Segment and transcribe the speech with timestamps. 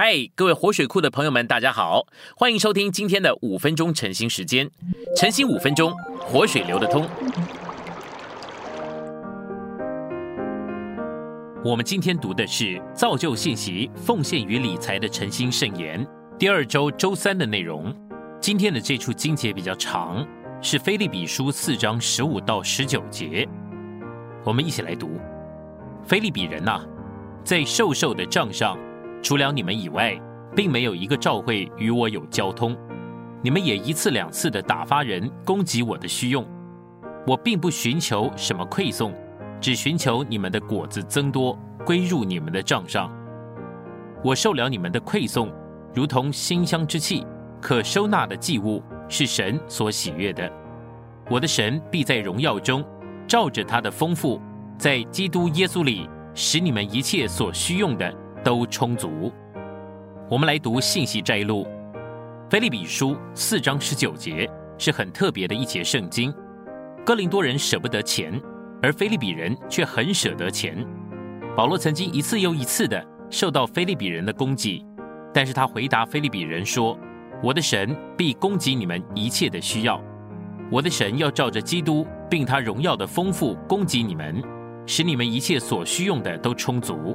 [0.00, 2.06] 嗨，各位活水库的朋友们，大家好，
[2.36, 4.70] 欢迎收听今天的五分钟晨兴时间。
[5.16, 7.04] 晨兴五分钟，活水流得通。
[11.64, 16.06] 我们今天读的是造就信息、奉献与理财的晨兴圣言
[16.38, 17.92] 第二周周三的内容。
[18.40, 20.24] 今天的这处经节比较长，
[20.62, 23.48] 是菲利比书四章十五到十九节。
[24.44, 25.18] 我们一起来读：
[26.06, 26.82] 菲利比人呐，
[27.42, 28.78] 在瘦瘦的账上。
[29.22, 30.18] 除了你们以外，
[30.54, 32.76] 并没有一个召会与我有交通。
[33.42, 36.46] 你们也一次两次的打发人攻击我的需用。
[37.26, 39.12] 我并不寻求什么馈送，
[39.60, 43.12] 只寻求你们的果子增多，归入你们的账上。
[44.24, 45.52] 我受了你们的馈送，
[45.94, 47.26] 如同馨香之气，
[47.60, 50.50] 可收纳的祭物，是神所喜悦的。
[51.30, 52.84] 我的神必在荣耀中，
[53.26, 54.40] 照着他的丰富，
[54.78, 58.12] 在基督耶稣里，使你们一切所需用的。
[58.48, 59.30] 都充足。
[60.30, 61.66] 我们来读信息摘录，
[62.50, 66.32] 《菲利比书》四章十九节是很特别的一节圣经。
[67.04, 68.40] 哥林多人舍不得钱，
[68.82, 70.82] 而菲利比人却很舍得钱。
[71.54, 74.82] 保罗曾经一次又一次的受到菲利比人的攻击，
[75.34, 76.98] 但是他回答菲利比人说
[77.44, 80.02] ：“我的神必供给你们一切的需要。
[80.72, 84.42] 我的神要照着基督并他荣耀的丰富供给你们，
[84.86, 87.14] 使你们一切所需用的都充足。”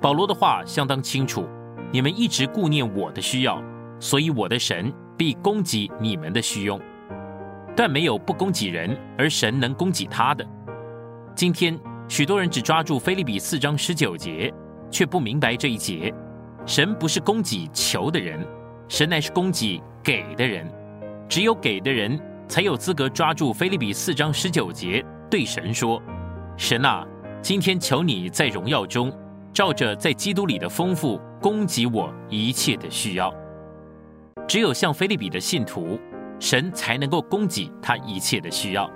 [0.00, 1.46] 保罗的话相当清楚，
[1.92, 3.62] 你们一直顾念我的需要，
[3.98, 6.80] 所以我的神必供给你们的需用。
[7.74, 10.46] 但没有不供给人，而神能供给他的。
[11.34, 14.52] 今天许多人只抓住菲利比四章十九节，
[14.90, 16.12] 却不明白这一节：
[16.64, 18.46] 神不是供给求的人，
[18.88, 20.68] 神乃是供给给的人。
[21.28, 26.02] 只有给的人才有资格抓住菲利比四章十九节，对神说
[26.56, 27.06] ：“神啊，
[27.42, 29.12] 今天求你在荣耀中。”
[29.58, 33.34] 照着在基督里的丰富供给我一切的需要，
[34.46, 35.98] 只有像菲利比的信徒，
[36.38, 38.88] 神才能够供给他一切的需要。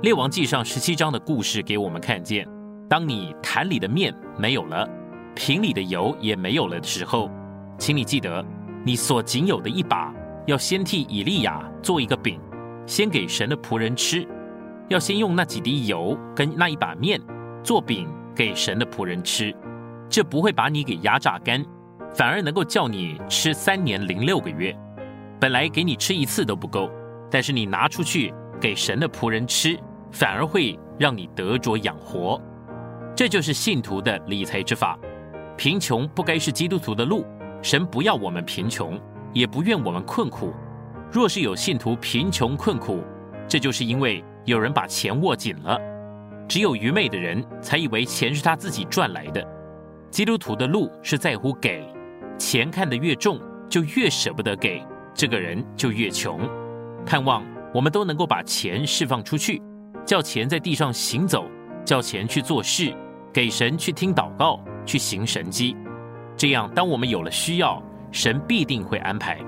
[0.00, 2.48] 列王记上十七章的故事给我们看见：
[2.88, 4.88] 当你坛里的面没有了，
[5.34, 7.30] 瓶里的油也没有了的时候，
[7.76, 8.42] 请你记得，
[8.82, 10.10] 你所仅有的一把，
[10.46, 12.40] 要先替以利亚做一个饼，
[12.86, 14.26] 先给神的仆人吃，
[14.88, 17.20] 要先用那几滴油跟那一把面
[17.62, 18.08] 做饼。
[18.40, 19.54] 给神的仆人吃，
[20.08, 21.62] 这不会把你给压榨干，
[22.14, 24.74] 反而能够叫你吃三年零六个月。
[25.38, 26.90] 本来给你吃一次都不够，
[27.30, 29.78] 但是你拿出去给神的仆人吃，
[30.10, 32.40] 反而会让你得着养活。
[33.14, 34.98] 这就是信徒的理财之法。
[35.54, 37.26] 贫穷不该是基督徒的路，
[37.60, 38.98] 神不要我们贫穷，
[39.34, 40.54] 也不愿我们困苦。
[41.12, 43.04] 若是有信徒贫穷困苦，
[43.46, 45.78] 这就是因为有人把钱握紧了。
[46.50, 49.40] 只有愚昧的人才以为钱是他自己赚来的。
[50.10, 51.86] 基督徒的路是在乎给，
[52.36, 54.84] 钱看得越重，就越舍不得给，
[55.14, 56.40] 这个人就越穷。
[57.06, 59.62] 盼望我们都能够把钱释放出去，
[60.04, 61.48] 叫钱在地上行走，
[61.84, 62.92] 叫钱去做事，
[63.32, 65.76] 给神去听祷告，去行神迹。
[66.36, 67.80] 这样，当我们有了需要，
[68.10, 69.38] 神必定会安排。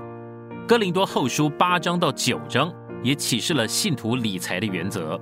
[0.69, 5.21] 哥林多后书八章到九章也启示了信徒理财的原则。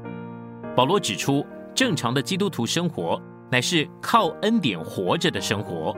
[0.76, 1.42] 保罗指出。
[1.74, 3.20] 正常的基督徒生活
[3.50, 5.96] 乃是靠恩典活着的生活。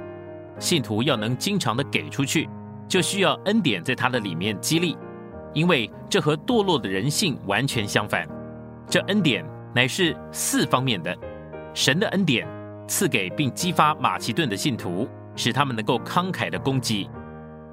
[0.58, 2.48] 信徒要能经常的给出去，
[2.86, 4.96] 就需要恩典在他的里面激励，
[5.52, 8.28] 因为这和堕落的人性完全相反。
[8.88, 9.44] 这恩典
[9.74, 11.16] 乃是四方面的：
[11.74, 12.46] 神的恩典
[12.86, 17.08] 赐给并激发马其顿的信徒，使他们能够慷慨的供给；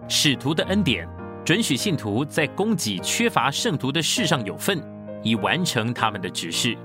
[0.08, 1.08] 使徒的恩典
[1.46, 4.82] 准许信徒在供给缺乏圣徒的事上有份，
[5.22, 6.78] 以完成他们的指示。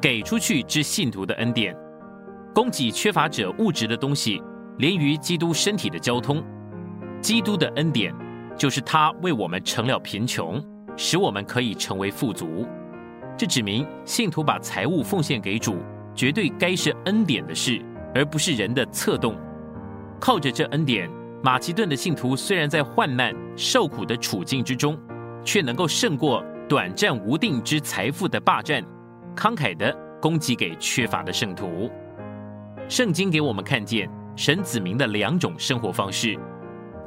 [0.00, 1.74] 给出去之信徒的恩典，
[2.54, 4.42] 供给缺乏者物质的东西，
[4.78, 6.42] 连于基督身体的交通。
[7.20, 8.14] 基督的恩典
[8.56, 10.62] 就是他为我们成了贫穷，
[10.96, 12.66] 使我们可以成为富足。
[13.36, 15.78] 这指明信徒把财物奉献给主，
[16.14, 17.82] 绝对该是恩典的事，
[18.14, 19.34] 而不是人的策动。
[20.20, 21.10] 靠着这恩典，
[21.42, 24.98] 马其顿的信徒虽然在患难受苦的处境之中，
[25.42, 28.84] 却能够胜过短暂无定之财富的霸占。
[29.36, 31.90] 慷慨的供给给缺乏的圣徒。
[32.88, 36.36] 圣经给我们看见神子民的两种生活方式。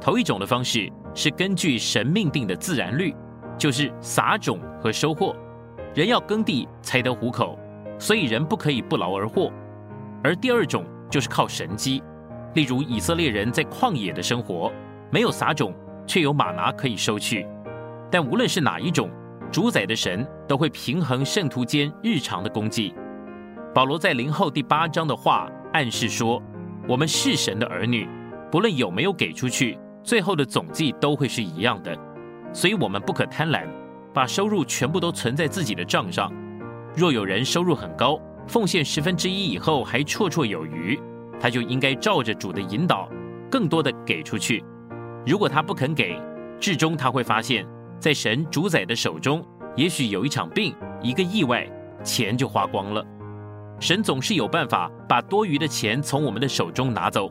[0.00, 3.14] 头一种的方式是根据神命定的自然律，
[3.58, 5.34] 就是撒种和收获。
[5.92, 7.58] 人要耕地才得糊口，
[7.98, 9.52] 所以人不可以不劳而获。
[10.22, 12.02] 而第二种就是靠神机，
[12.54, 14.72] 例如以色列人在旷野的生活，
[15.10, 15.74] 没有撒种，
[16.06, 17.46] 却有马拿可以收去。
[18.10, 19.10] 但无论是哪一种。
[19.52, 22.94] 主宰的神都会平衡圣徒间日常的功绩。
[23.74, 26.40] 保罗在灵后第八章的话暗示说，
[26.88, 28.08] 我们是神的儿女，
[28.50, 31.96] 不论有没有给出去，最后的总计都会是一样的。
[32.52, 33.66] 所以，我们不可贪婪，
[34.14, 36.32] 把收入全部都存在自己的账上。
[36.94, 40.98] 若有人收入很高，奉献十分之一以后还绰绰有余，
[41.40, 43.08] 他就应该照着主的引导，
[43.50, 44.64] 更多的给出去。
[45.26, 46.20] 如果他不肯给，
[46.60, 47.64] 至终他会发现，
[48.00, 49.44] 在神主宰的手中，
[49.76, 51.70] 也许有一场病，一个意外，
[52.02, 53.04] 钱就花光了。
[53.78, 57.30] 神总是有办法把多余的钱从我们的手中拿走，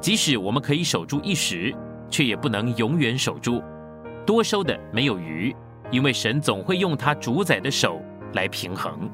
[0.00, 1.74] 即使我们可以守住一时，
[2.08, 3.62] 却也不能永远守住。
[4.24, 5.54] 多收的没有余，
[5.90, 8.00] 因为神总会用他主宰的手
[8.32, 9.10] 来平衡。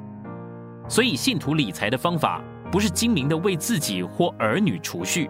[0.89, 2.41] 所以，信徒理财的方法
[2.71, 5.29] 不是精明的为自己或儿女储蓄，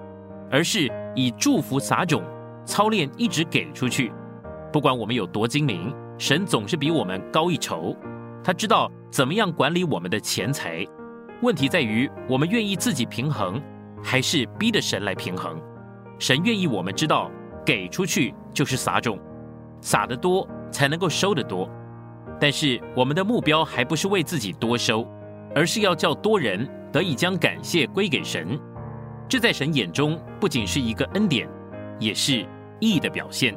[0.50, 2.22] 而是以祝福撒种，
[2.66, 4.12] 操练一直给出去。
[4.72, 7.96] 不管我们有多精明，神总是比我们高一筹。
[8.44, 10.86] 他知道怎么样管理我们的钱财。
[11.42, 13.60] 问题在于，我们愿意自己平衡，
[14.02, 15.60] 还是逼着神来平衡？
[16.18, 17.30] 神愿意我们知道，
[17.64, 19.18] 给出去就是撒种。
[19.80, 21.68] 撒得多才能够收得多，
[22.40, 25.06] 但是我们的目标还不是为自己多收，
[25.54, 28.58] 而是要叫多人得以将感谢归给神。
[29.28, 31.48] 这在神眼中不仅是一个恩典，
[31.98, 32.46] 也是
[32.80, 33.56] 义的表现。